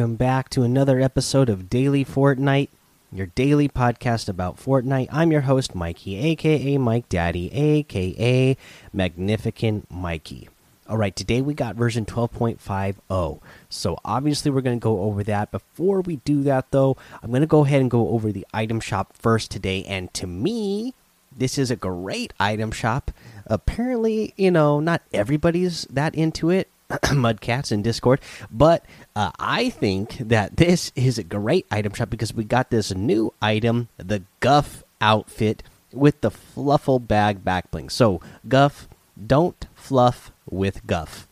[0.00, 2.70] Welcome back to another episode of Daily Fortnite,
[3.12, 5.08] your daily podcast about Fortnite.
[5.12, 8.56] I'm your host, Mikey, aka Mike Daddy, aka
[8.94, 10.48] Magnificent Mikey.
[10.88, 13.40] All right, today we got version 12.50.
[13.68, 15.50] So obviously we're going to go over that.
[15.50, 18.80] Before we do that, though, I'm going to go ahead and go over the item
[18.80, 19.84] shop first today.
[19.84, 20.94] And to me,
[21.36, 23.10] this is a great item shop.
[23.44, 26.70] Apparently, you know, not everybody's that into it.
[27.12, 32.34] Mudcats in Discord, but uh, I think that this is a great item shop because
[32.34, 35.62] we got this new item, the Guff outfit
[35.92, 37.88] with the Fluffle Bag back bling.
[37.88, 38.88] So, Guff,
[39.26, 41.26] don't fluff with Guff.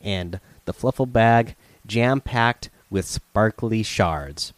[0.00, 4.52] And the Fluffle Bag jam packed with sparkly shards.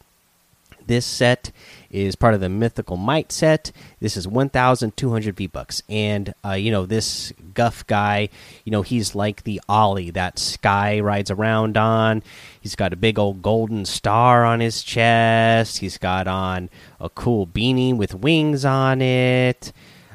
[0.85, 1.51] This set
[1.95, 3.71] is part of the Mythical Might set.
[3.99, 8.29] This is 1,200 V bucks, and uh, you know this Guff guy.
[8.65, 12.21] You know he's like the Ollie that Sky rides around on.
[12.59, 15.77] He's got a big old golden star on his chest.
[15.77, 19.71] He's got on a cool beanie with wings on it.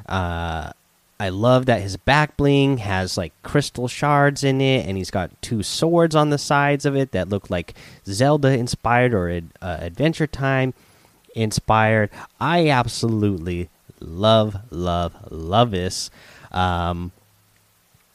[0.07, 0.71] Uh,
[1.19, 5.41] I love that his back bling has like crystal shards in it, and he's got
[5.41, 7.73] two swords on the sides of it that look like
[8.05, 9.29] Zelda inspired or
[9.61, 10.73] uh, Adventure Time
[11.35, 12.09] inspired.
[12.39, 16.09] I absolutely love, love, love this.
[16.51, 17.11] Um,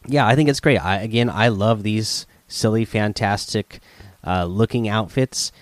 [0.07, 0.79] yeah, I think it's great.
[0.79, 3.81] I again, I love these silly, fantastic
[4.25, 5.53] uh, looking outfits,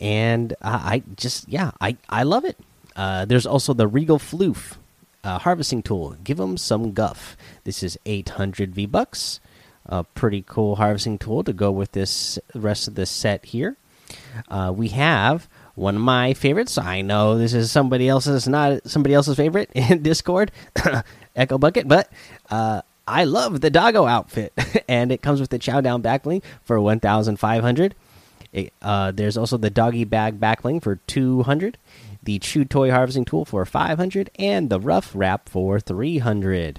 [0.00, 2.56] and I, I just yeah, I I love it.
[2.96, 4.76] Uh, there's also the Regal Floof
[5.24, 6.16] uh, harvesting tool.
[6.24, 7.36] Give them some guff.
[7.64, 9.40] This is 800 V bucks.
[9.86, 13.76] A pretty cool harvesting tool to go with this rest of this set here.
[14.48, 15.48] Uh, we have
[15.80, 16.76] one of my favorites.
[16.76, 20.52] I know this is somebody else's, not somebody else's favorite in Discord,
[21.36, 22.10] Echo Bucket, but
[22.50, 24.52] uh, I love the doggo outfit,
[24.88, 27.94] and it comes with the Chow Down backbling for 1,500.
[28.82, 31.78] Uh, there's also the doggy bag backbling for 200
[32.22, 36.78] the Chew Toy Harvesting Tool for 500, and the Rough Wrap for 300.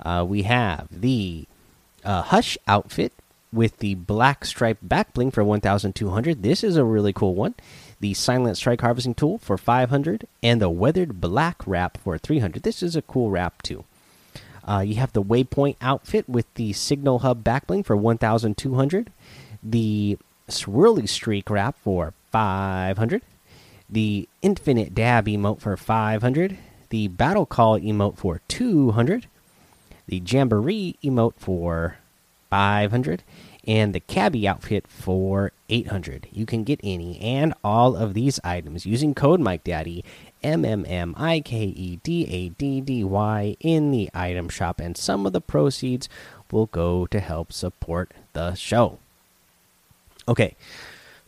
[0.00, 1.46] Uh, we have the
[2.04, 3.12] uh, Hush outfit
[3.52, 6.42] with the Black Stripe Back Bling for 1,200.
[6.42, 7.54] This is a really cool one.
[8.00, 12.62] The Silent Strike Harvesting Tool for 500, and the Weathered Black Wrap for 300.
[12.62, 13.84] This is a cool wrap, too.
[14.68, 19.10] Uh, you have the Waypoint outfit with the Signal Hub Backbling for 1,200,
[19.62, 23.22] the Swirly Streak wrap for 500,
[23.88, 26.58] the Infinite Dab emote for 500,
[26.90, 29.26] the Battle Call emote for 200,
[30.06, 31.96] the Jamboree emote for
[32.50, 33.22] 500,
[33.66, 36.28] and the Cabbie outfit for 800.
[36.32, 40.02] You can get any and all of these items using code MikeDaddy,
[40.42, 44.80] M M M I K E D A D D Y, in the item shop,
[44.80, 46.08] and some of the proceeds
[46.50, 48.98] will go to help support the show.
[50.26, 50.56] Okay,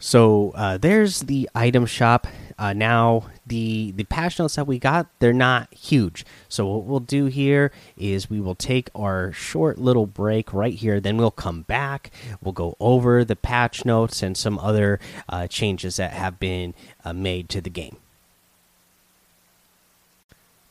[0.01, 2.27] so uh, there's the item shop.
[2.59, 6.27] Uh, now the the patch notes that we got they're not huge.
[6.49, 11.01] So what we'll do here is we will take our short little break right here.
[11.01, 12.11] Then we'll come back.
[12.43, 16.75] We'll go over the patch notes and some other uh, changes that have been
[17.05, 17.97] uh, made to the game.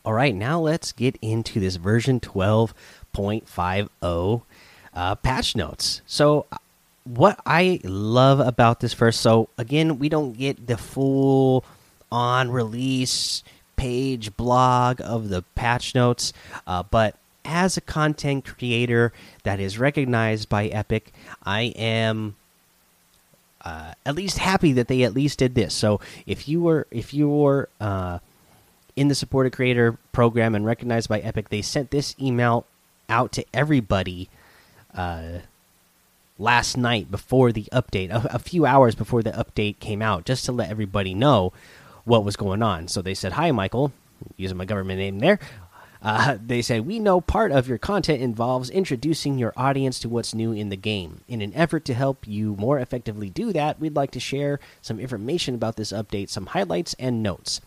[0.03, 4.41] All right, now let's get into this version 12.50
[4.93, 6.01] uh, patch notes.
[6.07, 6.47] So
[7.09, 11.65] what I love about this first, so again, we don't get the full
[12.11, 13.43] on release
[13.77, 16.33] page blog of the patch notes,
[16.67, 19.11] uh, but as a content creator
[19.43, 21.11] that is recognized by Epic,
[21.43, 22.35] I am
[23.65, 25.73] uh, at least happy that they at least did this.
[25.73, 28.19] So if you were if you were uh,
[28.95, 32.65] in the supported creator program and recognized by Epic, they sent this email
[33.09, 34.29] out to everybody
[34.93, 35.39] uh,
[36.39, 40.45] last night before the update, a, a, few hours before the update came out, just
[40.45, 41.53] to let everybody know
[42.05, 42.87] what was going on.
[42.87, 43.91] So they said, Hi, Michael,
[44.37, 45.39] using my government name there.
[46.01, 50.33] Uh, they said, We know part of your content involves introducing your audience to what's
[50.33, 51.21] new in the game.
[51.27, 54.99] In an effort to help you more effectively do that, we'd like to share some
[54.99, 57.59] information about this update, some highlights and notes.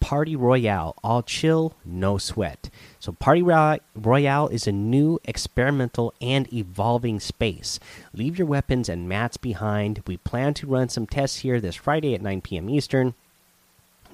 [0.00, 2.70] Party Royale, all chill, no sweat.
[3.00, 7.80] So, Party Royale is a new experimental and evolving space.
[8.12, 10.02] Leave your weapons and mats behind.
[10.06, 12.70] We plan to run some tests here this Friday at 9 p.m.
[12.70, 13.14] Eastern.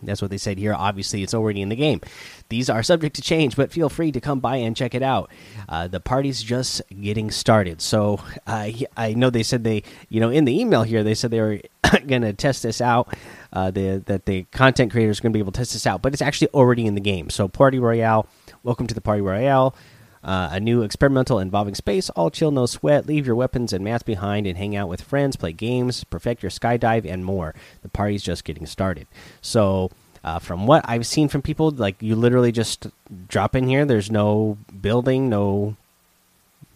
[0.03, 0.75] That's what they said here.
[0.75, 2.01] Obviously, it's already in the game.
[2.49, 5.31] These are subject to change, but feel free to come by and check it out.
[5.69, 7.81] Uh, the party's just getting started.
[7.81, 11.31] So uh, I know they said they, you know, in the email here, they said
[11.31, 11.61] they were
[12.07, 13.15] going to test this out.
[13.53, 16.15] Uh, the, that the content creators going to be able to test this out, but
[16.15, 17.29] it's actually already in the game.
[17.29, 18.27] So Party Royale,
[18.63, 19.75] welcome to the Party Royale.
[20.25, 23.07] Uh, a new experimental involving space, all chill, no sweat.
[23.07, 26.51] Leave your weapons and mats behind and hang out with friends, play games, perfect your
[26.51, 27.55] skydive, and more.
[27.83, 29.09] The party's just getting started.
[29.41, 29.91] So,
[30.23, 32.87] uh, from what I've seen from people, like you literally just
[33.27, 33.85] drop in here.
[33.85, 35.77] There's no building, no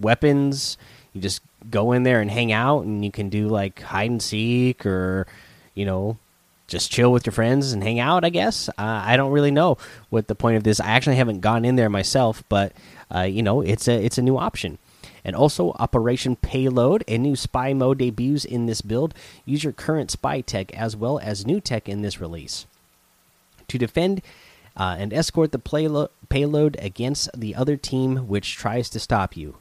[0.00, 0.76] weapons.
[1.12, 1.40] You just
[1.70, 5.28] go in there and hang out, and you can do like hide and seek or,
[5.74, 6.18] you know,
[6.66, 8.24] just chill with your friends and hang out.
[8.24, 9.78] I guess uh, I don't really know
[10.10, 10.80] what the point of this.
[10.80, 12.72] I actually haven't gone in there myself, but
[13.14, 14.78] uh, you know, it's a it's a new option.
[15.24, 19.12] And also, Operation Payload, a new spy mode debuts in this build.
[19.44, 22.66] Use your current spy tech as well as new tech in this release
[23.68, 24.22] to defend
[24.76, 29.56] uh, and escort the payload against the other team which tries to stop you.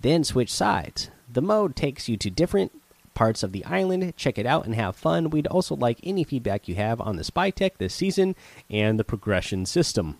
[0.00, 1.10] Then switch sides.
[1.32, 2.72] The mode takes you to different
[3.14, 4.16] parts of the island.
[4.16, 5.30] Check it out and have fun.
[5.30, 8.34] We'd also like any feedback you have on the spy tech this season
[8.70, 10.18] and the progression system.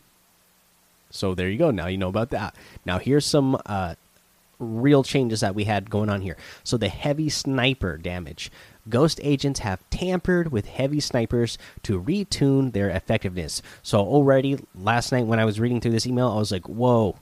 [1.10, 1.70] So there you go.
[1.70, 2.54] Now you know about that.
[2.84, 3.94] Now here's some uh,
[4.58, 6.36] real changes that we had going on here.
[6.64, 8.50] So the heavy sniper damage.
[8.88, 13.62] Ghost agents have tampered with heavy snipers to retune their effectiveness.
[13.82, 17.14] So already last night when I was reading through this email, I was like, "Whoa!"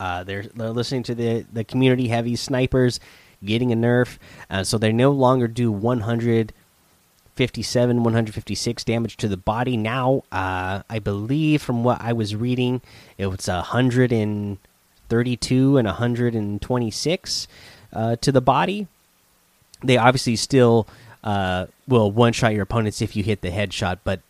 [0.00, 2.98] Uh, they're they're listening to the the community heavy snipers
[3.44, 4.16] getting a nerf,
[4.48, 9.76] uh, so they no longer do 157, 156 damage to the body.
[9.76, 12.80] Now, uh, I believe from what I was reading,
[13.18, 17.48] it was 132 and 126
[17.92, 18.88] uh, to the body
[19.82, 20.86] they obviously still
[21.24, 24.20] uh, will one shot your opponents if you hit the headshot, but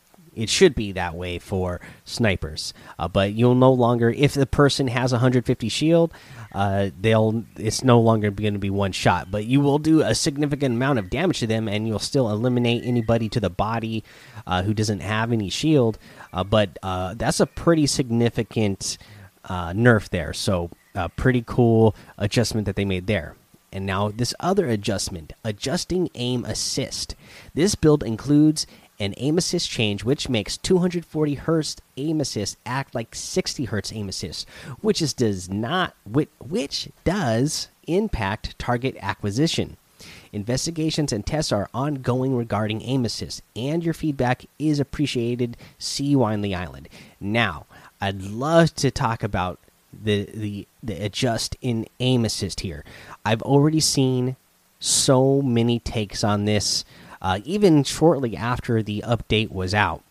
[0.40, 2.72] it should be that way for snipers.
[2.98, 6.14] Uh, but you'll no longer, if the person has 150 shield,
[6.52, 9.30] uh, they'll it's no longer going to be one shot.
[9.30, 12.82] But you will do a significant amount of damage to them, and you'll still eliminate
[12.84, 14.02] anybody to the body
[14.46, 15.98] uh, who doesn't have any shield.
[16.32, 18.96] Uh, but uh, that's a pretty significant
[19.44, 20.32] uh, nerf there.
[20.32, 20.70] So,
[21.16, 23.36] pretty cool adjustment that they made there.
[23.72, 27.14] And now this other adjustment, adjusting aim assist.
[27.54, 28.66] This build includes
[29.00, 34.08] an aim assist change which makes 240 hertz aim assist act like 60 hertz aim
[34.08, 34.48] assist,
[34.80, 39.76] which is does not which, which does impact target acquisition.
[40.32, 45.56] Investigations and tests are ongoing regarding aim assist, and your feedback is appreciated.
[45.78, 46.88] See the island.
[47.18, 47.66] Now,
[48.00, 49.58] I'd love to talk about
[49.92, 52.84] the the the adjust in aim assist here.
[53.24, 54.36] I've already seen
[54.78, 56.84] so many takes on this,
[57.22, 60.02] uh, even shortly after the update was out.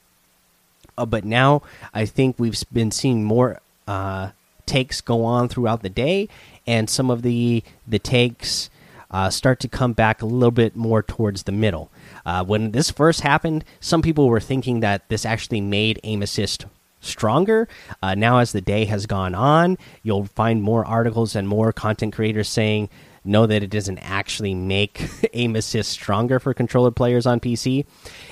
[0.98, 1.62] Uh, but now
[1.94, 4.32] I think we've been seeing more uh,
[4.66, 6.30] takes go on throughout the day,
[6.68, 8.70] and some of the the takes
[9.12, 11.90] uh, start to come back a little bit more towards the middle.
[12.26, 16.66] Uh, when this first happened, some people were thinking that this actually made aim assist
[17.02, 17.68] stronger.
[18.04, 22.14] Uh, now, as the day has gone on, you'll find more articles and more content
[22.14, 22.90] creators saying
[23.24, 27.86] know that it doesn't actually make aim assist stronger for controller players on PC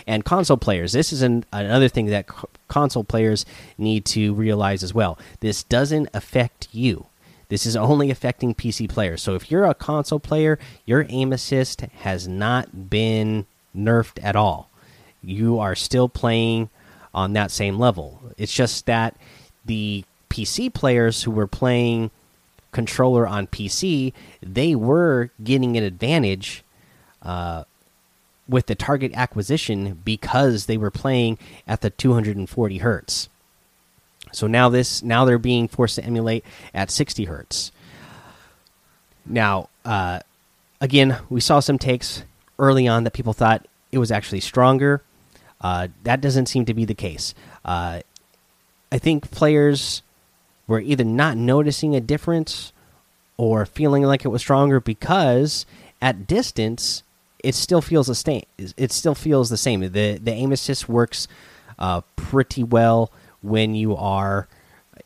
[0.05, 0.91] and console players.
[0.93, 2.27] This is an, another thing that
[2.67, 3.45] console players
[3.77, 5.17] need to realize as well.
[5.39, 7.07] This doesn't affect you.
[7.49, 9.21] This is only affecting PC players.
[9.21, 13.45] So if you're a console player, your aim assist has not been
[13.75, 14.69] nerfed at all.
[15.21, 16.69] You are still playing
[17.13, 18.21] on that same level.
[18.37, 19.15] It's just that
[19.65, 22.11] the PC players who were playing
[22.71, 26.63] controller on PC, they were getting an advantage
[27.21, 27.63] uh,
[28.47, 33.29] with the target acquisition because they were playing at the 240 hertz.
[34.31, 36.43] So now this now they're being forced to emulate
[36.73, 37.71] at 60 hertz.
[39.25, 40.19] Now, uh,
[40.79, 42.23] again, we saw some takes
[42.59, 45.01] early on that people thought it was actually stronger.
[45.59, 47.33] Uh, that doesn't seem to be the case.
[47.65, 48.01] Uh,
[48.91, 50.01] I think players
[50.67, 52.73] were either not noticing a difference
[53.37, 55.65] or feeling like it was stronger because
[56.01, 57.03] at distance
[57.43, 58.43] it still feels the same.
[58.57, 59.81] It still feels the same.
[59.81, 61.27] the The aim assist works
[61.79, 64.47] uh, pretty well when you are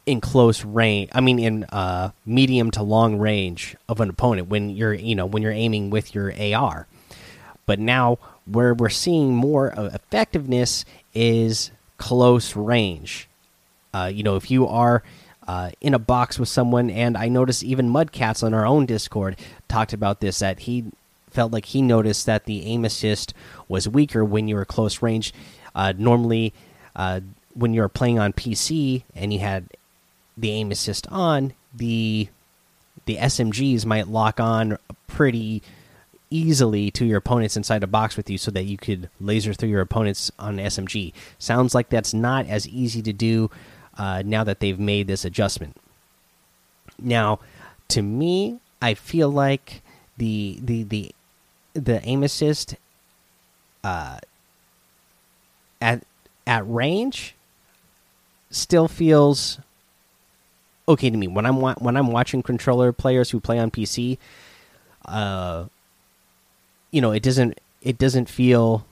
[0.05, 1.09] in close range.
[1.13, 5.25] I mean, in uh, medium to long range of an opponent when you're you know
[5.25, 6.87] when you're aiming with your AR.
[7.65, 13.27] But now where we're seeing more effectiveness is close range.
[13.93, 15.03] Uh, you know, if you are
[15.47, 19.37] uh, in a box with someone, and I noticed even Mudcats on our own Discord
[19.67, 20.85] talked about this that he
[21.29, 23.33] felt like he noticed that the aim assist
[23.67, 25.33] was weaker when you were close range.
[25.73, 26.53] Uh, normally,
[26.95, 27.21] uh,
[27.53, 29.67] when you're playing on PC and you had
[30.37, 32.27] the aim assist on, the
[33.05, 35.63] the SMGs might lock on pretty
[36.29, 39.69] easily to your opponents inside a box with you so that you could laser through
[39.69, 41.13] your opponents on an SMG.
[41.39, 43.49] Sounds like that's not as easy to do
[43.97, 45.75] uh, now that they've made this adjustment.
[46.99, 47.39] Now,
[47.89, 49.81] to me, I feel like
[50.17, 51.11] the the the
[51.73, 52.75] the aim assist
[53.83, 54.19] uh,
[55.81, 56.03] at
[56.45, 57.35] at range
[58.49, 59.59] still feels
[60.87, 64.17] okay to me when I'm when I'm watching controller players who play on PC.
[65.05, 65.65] Uh,
[66.91, 68.85] you know, it doesn't it doesn't feel.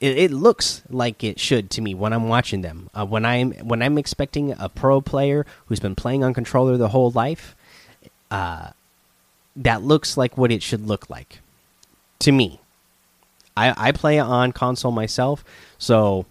[0.00, 2.90] It, it looks like it should to me when I'm watching them.
[2.94, 6.88] Uh, when I'm when I'm expecting a pro player who's been playing on controller the
[6.88, 7.54] whole life,
[8.30, 8.70] uh,
[9.56, 11.40] that looks like what it should look like
[12.20, 12.60] to me.
[13.56, 15.44] I I play on console myself,
[15.78, 16.26] so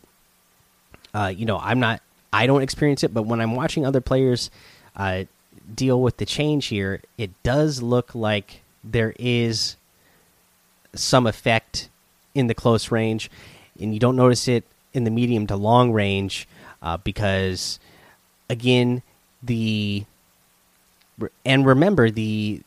[1.13, 2.01] uh, you know I'm not
[2.34, 4.50] I don't experience it, but when I'm watching other players
[4.96, 5.24] uh,
[5.74, 9.77] deal with the change here, it does look like there is
[10.96, 11.89] some effect
[12.36, 13.29] in the close range,
[13.80, 14.63] and you don't notice it
[14.94, 16.48] in the medium to long range
[16.82, 17.80] uh, because,
[18.50, 19.01] again,
[19.42, 20.06] the
[21.46, 22.62] and remember the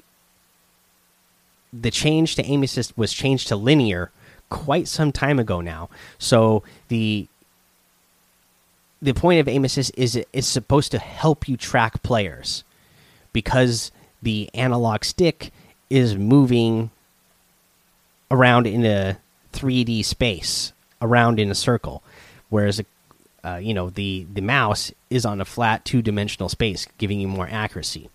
[1.72, 4.10] the change to aim assist was changed to linear
[4.48, 5.88] quite some time ago now.
[6.18, 7.26] So the
[9.02, 12.64] the point of aim assist is it's supposed to help you track players
[13.32, 13.90] because
[14.22, 15.52] the analog stick
[15.90, 16.90] is moving
[18.30, 19.18] around in a
[19.52, 22.02] 3D space, around in a circle,
[22.48, 22.82] whereas
[23.44, 27.28] uh, you know the the mouse is on a flat two dimensional space, giving you
[27.28, 28.08] more accuracy.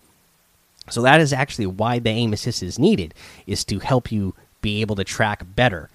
[0.90, 3.14] So that is actually why the aim assist is needed,
[3.46, 5.90] is to help you be able to track better.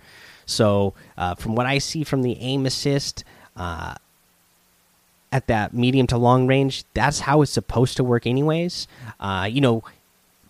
[0.47, 3.25] So uh, from what I see from the aim assist.
[3.57, 3.95] Uh,
[5.33, 8.87] at that medium to long range, that's how it's supposed to work, anyways.
[9.21, 9.83] Uh, you know,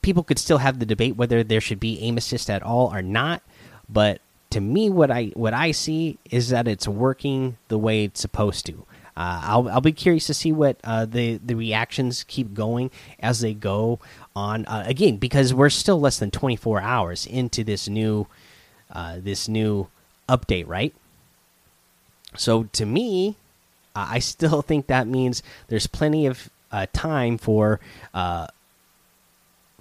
[0.02, 3.02] people could still have the debate whether there should be aim assist at all or
[3.02, 3.42] not,
[3.88, 8.20] but to me, what I what I see is that it's working the way it's
[8.20, 8.86] supposed to.
[9.16, 13.40] Uh, I'll I'll be curious to see what uh, the the reactions keep going as
[13.40, 13.98] they go
[14.34, 14.66] on.
[14.66, 18.26] Uh, again, because we're still less than 24 hours into this new
[18.90, 19.88] uh, this new
[20.28, 20.94] update, right?
[22.36, 23.36] So to me,
[23.94, 27.80] I still think that means there's plenty of uh, time for
[28.12, 28.48] uh,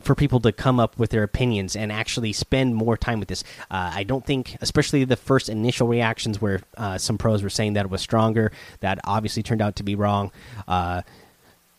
[0.06, 3.44] for people to come up with their opinions and actually spend more time with this.
[3.72, 7.74] Uh, I don't think, especially the first initial reactions where uh, some pros were saying
[7.74, 10.32] that it was stronger, that obviously turned out to be wrong.
[10.68, 11.02] Uh,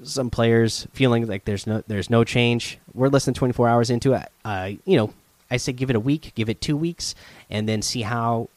[0.02, 2.78] some players feeling like there's no there's no change.
[2.92, 4.28] We're less than 24 hours into it.
[4.84, 5.14] you know,
[5.50, 7.14] I say give it a week, give it two weeks,
[7.48, 8.50] and then see how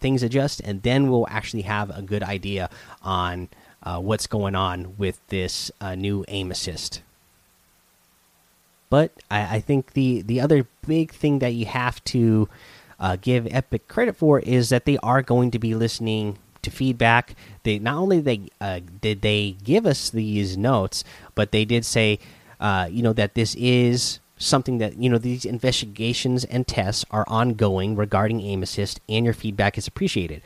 [0.00, 2.68] things adjust, and then we'll actually have a good idea
[3.02, 3.48] on
[3.82, 7.02] uh, what's going on with this uh, new aim assist.
[8.92, 12.46] But I, I, think the the other big thing that you have to
[13.00, 17.34] uh, give Epic credit for is that they are going to be listening to feedback.
[17.62, 22.18] They not only they uh, did they give us these notes, but they did say,
[22.60, 27.24] uh, you know, that this is something that you know these investigations and tests are
[27.28, 30.42] ongoing regarding aim assist and your feedback is appreciated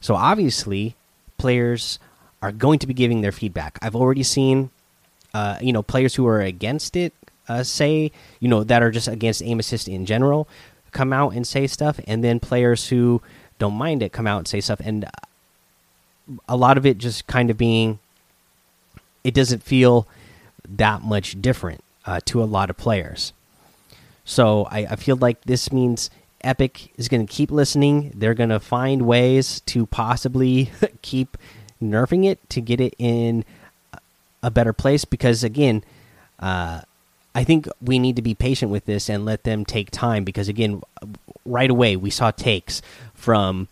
[0.00, 0.96] so obviously
[1.36, 1.98] players
[2.40, 4.70] are going to be giving their feedback i've already seen
[5.34, 7.12] uh, you know players who are against it
[7.48, 8.10] uh, say
[8.40, 10.48] you know that are just against aim assist in general
[10.92, 13.20] come out and say stuff and then players who
[13.58, 15.08] don't mind it come out and say stuff and
[16.48, 17.98] a lot of it just kind of being
[19.26, 20.06] it doesn't feel
[20.68, 23.32] that much different uh, to a lot of players.
[24.24, 26.10] So I, I feel like this means
[26.42, 28.12] Epic is going to keep listening.
[28.14, 30.70] They're going to find ways to possibly
[31.02, 31.36] keep
[31.82, 33.44] nerfing it to get it in
[34.42, 35.82] a better place because, again,
[36.38, 36.82] uh,
[37.36, 40.48] I think we need to be patient with this and let them take time because,
[40.48, 40.80] again,
[41.44, 42.80] right away we saw takes
[43.12, 43.68] from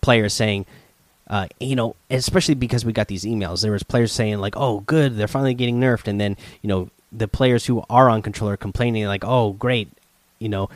[0.00, 0.66] players saying,
[1.28, 3.62] uh, you know, especially because we got these emails.
[3.62, 6.90] There was players saying like, "Oh, good, they're finally getting nerfed," and then you know,
[7.12, 9.88] the players who are on controller complaining like, "Oh, great,"
[10.40, 10.68] you know,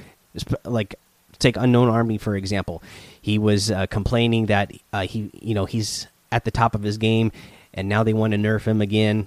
[0.64, 0.94] like
[1.40, 2.84] take unknown army for example.
[3.20, 6.98] He was uh, complaining that uh, he, you know, he's at the top of his
[6.98, 7.32] game,
[7.74, 9.26] and now they want to nerf him again.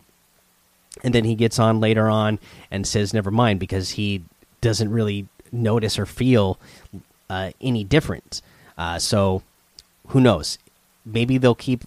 [1.04, 4.24] And then he gets on later on and says, "Never mind," because he
[4.60, 6.60] doesn't really notice or feel
[7.30, 8.42] uh, any difference.
[8.78, 9.42] Uh, so,
[10.08, 10.58] who knows?
[11.06, 11.84] Maybe they'll keep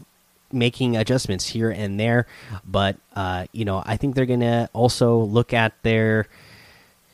[0.52, 2.26] making adjustments here and there,
[2.64, 6.26] but uh, you know, I think they're gonna also look at their,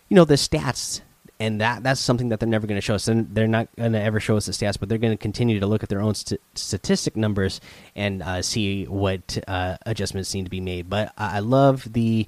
[0.09, 1.01] you know, the stats,
[1.41, 3.09] and that that's something that they're never gonna show us.
[3.09, 5.83] And They're not gonna ever show us the stats, but they're gonna continue to look
[5.83, 7.61] at their own st statistic numbers
[7.97, 10.91] and uh, see what uh, adjustments need to be made.
[10.91, 12.27] But I love the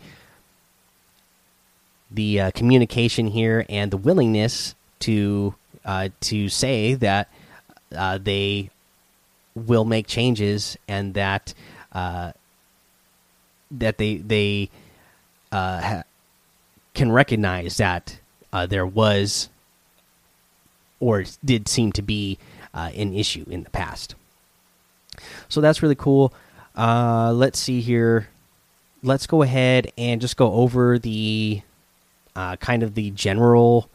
[2.11, 5.55] the uh, communication here and the willingness to
[5.85, 7.29] uh, to say that
[7.95, 8.71] uh, they
[9.55, 11.53] will make changes and that
[11.93, 12.33] uh,
[13.71, 14.71] that they they
[15.51, 16.03] uh,
[16.95, 18.19] can recognize that
[18.53, 19.49] uh, there was
[21.01, 22.39] or did seem to be
[22.73, 24.15] uh, an issue in the past.
[25.49, 26.33] So that's really cool.
[26.77, 28.29] Uh, let's see here.
[29.03, 31.63] Let's go ahead and just go over the
[32.37, 33.91] uh, kind of the general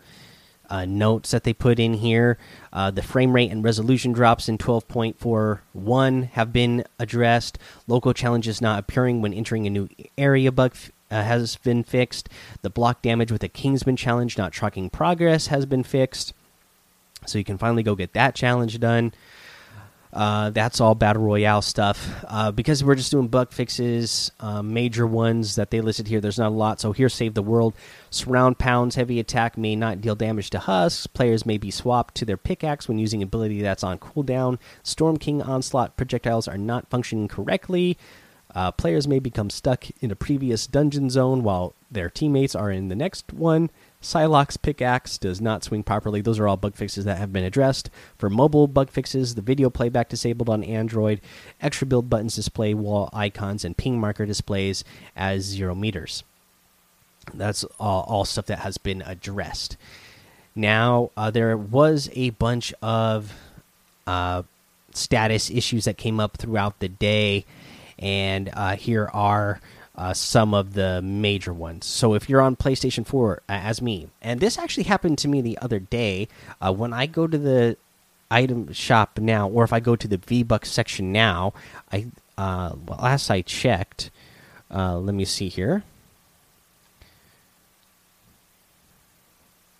[0.69, 2.37] uh, notes that they put in here.
[2.73, 7.57] Uh, the frame rate and resolution drops in 12.41 have been addressed.
[7.87, 9.87] Local challenges not appearing when entering a new
[10.17, 10.75] area bug
[11.11, 12.29] uh, has been fixed.
[12.61, 16.33] The block damage with a Kingsman challenge not tracking progress has been fixed.
[17.25, 19.13] So you can finally go get that challenge done.
[20.13, 22.25] Uh, that's all battle royale stuff.
[22.27, 26.21] Uh, because we're just doing bug fixes, uh, major ones that they listed here.
[26.21, 26.79] There's not a lot.
[26.79, 27.73] So here, save the world.
[28.09, 31.07] Surround pounds, heavy attack may not deal damage to husks.
[31.07, 34.57] Players may be swapped to their pickaxe when using ability that's on cooldown.
[34.81, 37.97] Storm King onslaught projectiles are not functioning correctly.
[38.57, 42.87] Uh, players may become stuck in a previous dungeon zone while their teammates are in
[42.87, 43.69] the next one.
[44.01, 46.21] Psylocke's pickaxe does not swing properly.
[46.21, 47.91] Those are all bug fixes that have been addressed.
[48.17, 51.21] For mobile bug fixes, the video playback disabled on Android,
[51.61, 54.83] extra build buttons display wall icons, and ping marker displays
[55.15, 56.23] as zero meters.
[57.35, 59.77] That's all, all stuff that has been addressed.
[60.55, 63.35] Now, uh, there was a bunch of
[64.07, 64.41] uh,
[64.93, 67.45] status issues that came up throughout the day,
[67.99, 69.59] and uh, here are
[69.97, 71.85] uh, some of the major ones.
[71.85, 75.41] So if you're on PlayStation 4, uh, as me, and this actually happened to me
[75.41, 76.27] the other day,
[76.61, 77.77] uh, when I go to the
[78.29, 81.53] item shop now, or if I go to the V Bucks section now,
[81.91, 84.11] I uh, last I checked,
[84.69, 85.83] uh, let me see here.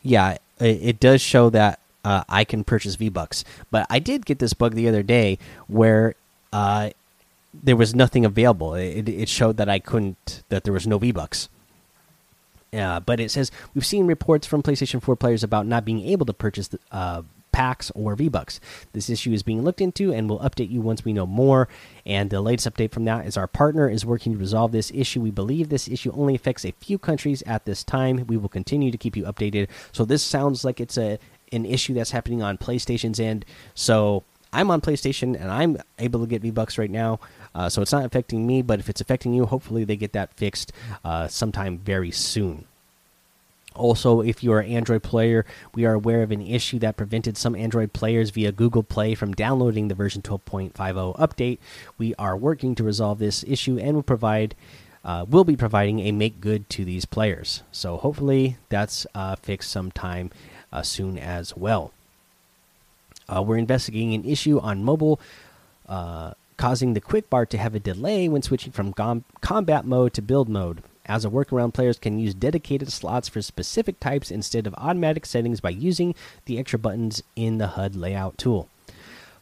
[0.02, 4.25] Yeah, it, it does show that uh, I can purchase V Bucks, but I did
[4.25, 6.16] get this bug the other day where
[7.53, 8.75] there was nothing available.
[8.75, 11.50] It, it showed that I couldn't, that there was no V Bucks.
[12.74, 16.25] Uh, but it says we've seen reports from PlayStation 4 players about not being able
[16.25, 17.22] to purchase the, uh,
[17.57, 18.60] packs or V Bucks.
[18.94, 21.68] This issue is being looked into, and we'll update you once we know more.
[22.05, 25.22] And the latest update from that is our partner is working to resolve this issue.
[25.22, 28.25] We believe this issue only affects a few countries at this time.
[28.27, 29.70] We will continue to keep you updated.
[29.92, 31.18] So this sounds like it's a
[31.51, 33.44] an issue that's happening on PlayStation's end.
[33.74, 37.20] So I'm on PlayStation and I'm able to get V Bucks right now.
[37.57, 40.31] Uh, so it's not affecting me, but if it's affecting you, hopefully they get that
[40.35, 40.72] fixed
[41.03, 42.65] uh, sometime very soon.
[43.74, 45.43] Also, if you're an Android player,
[45.74, 49.33] we are aware of an issue that prevented some Android players via Google Play from
[49.33, 51.57] downloading the version 12.50 update.
[51.98, 54.55] We are working to resolve this issue and will provide.
[55.05, 57.63] Uh, will be providing a make good to these players.
[57.72, 60.31] So hopefully that's uh, fixed sometime
[60.74, 61.93] uh, soon as well.
[63.33, 65.22] Uh, we're investigating an issue on mobile
[65.87, 68.93] uh, causing the quick bar to have a delay when switching from
[69.41, 70.83] combat mode to build mode.
[71.05, 75.61] As a workaround, players can use dedicated slots for specific types instead of automatic settings
[75.61, 76.13] by using
[76.46, 78.67] the extra buttons in the HUD layout tool.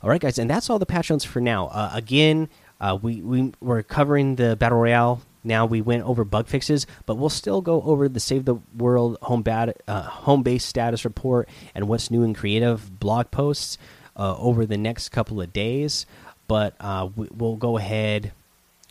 [0.03, 1.67] All right, guys, and that's all the patch notes for now.
[1.67, 2.49] Uh, again,
[2.79, 5.21] uh, we, we we're covering the battle royale.
[5.43, 9.17] Now we went over bug fixes, but we'll still go over the Save the World
[9.23, 13.79] home bad uh, home base status report and what's new in creative blog posts
[14.15, 16.05] uh, over the next couple of days
[16.47, 18.31] but uh, we, will go ahead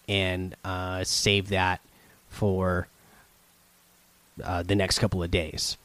[0.09, 1.81] and uh, save that
[2.29, 2.89] for
[4.43, 5.77] uh, the next couple of days.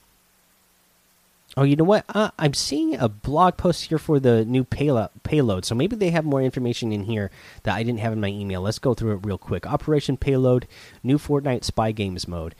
[1.57, 2.05] Oh, you know what?
[2.09, 6.11] Uh, I'm seeing a blog post here for the new payload, payload, so maybe they
[6.11, 7.31] have more information in here
[7.63, 8.61] that I didn't have in my email.
[8.61, 9.65] Let's go through it real quick.
[9.65, 10.67] Operation Payload,
[11.03, 12.53] new Fortnite Spy Games mode.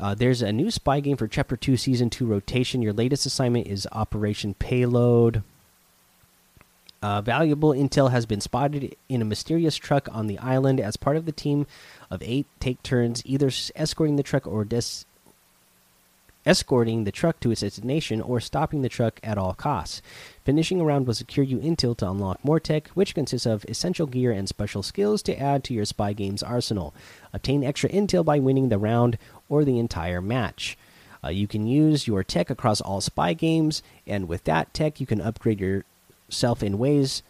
[0.00, 2.82] Uh, there's a new spy game for Chapter 2 Season 2 rotation.
[2.82, 5.42] Your latest assignment is Operation Payload.
[7.02, 11.16] Uh, valuable intel has been spotted in a mysterious truck on the island as part
[11.16, 11.66] of the team
[12.10, 14.64] of eight take turns either escorting the truck or
[16.46, 20.00] escorting the truck to its destination or stopping the truck at all costs.
[20.44, 24.06] Finishing a round will secure you intel to unlock more tech, which consists of essential
[24.06, 26.94] gear and special skills to add to your spy game's arsenal.
[27.32, 30.78] Obtain extra intel by winning the round or the entire match.
[31.24, 35.06] Uh, you can use your tech across all spy games, and with that tech, you
[35.06, 35.84] can upgrade your
[36.32, 37.22] self in ways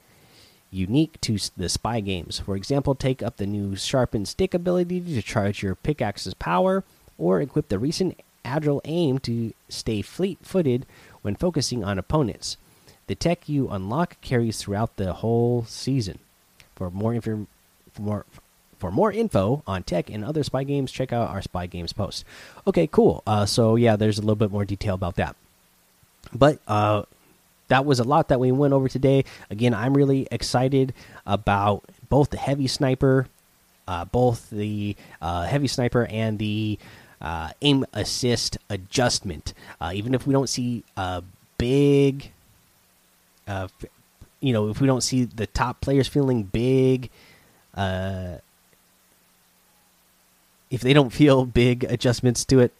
[0.70, 2.38] unique to the spy games.
[2.40, 6.82] For example, take up the new sharpened stick ability to charge your pickaxe's power,
[7.18, 10.86] or equip the recent agile aim to stay fleet footed
[11.20, 12.56] when focusing on opponents.
[13.06, 16.18] The tech you unlock carries throughout the whole season.
[16.74, 17.46] For more for
[17.98, 18.24] more
[18.78, 22.24] for more info on tech and other spy games, check out our spy games post.
[22.66, 23.22] Okay, cool.
[23.26, 25.36] Uh, so yeah, there's a little bit more detail about that.
[26.34, 27.02] But uh,
[27.72, 29.24] that was a lot that we went over today.
[29.48, 30.92] Again, I'm really excited
[31.26, 33.28] about both the heavy sniper,
[33.88, 36.78] uh, both the uh, heavy sniper and the
[37.22, 39.54] uh, aim assist adjustment.
[39.80, 41.22] Uh, even if we don't see a
[41.56, 42.30] big,
[43.48, 43.68] uh,
[44.40, 47.08] you know, if we don't see the top players feeling big,
[47.74, 48.36] uh,
[50.70, 52.72] if they don't feel big adjustments to it,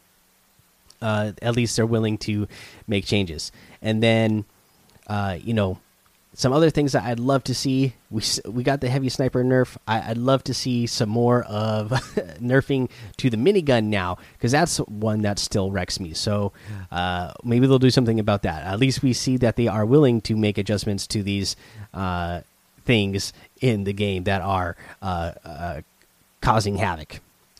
[1.00, 2.46] uh, at least they're willing to
[2.86, 3.50] make changes.
[3.80, 4.44] And then,
[5.06, 5.78] uh, you know,
[6.34, 7.94] some other things that I'd love to see.
[8.10, 9.76] We we got the heavy sniper nerf.
[9.86, 11.90] I, would love to see some more of
[12.40, 16.14] nerfing to the minigun now because that's one that still wrecks me.
[16.14, 16.52] So
[16.90, 18.64] uh, maybe they'll do something about that.
[18.64, 21.54] At least we see that they are willing to make adjustments to these
[21.92, 22.40] uh,
[22.84, 25.80] things in the game that are uh, uh
[26.40, 27.20] causing havoc.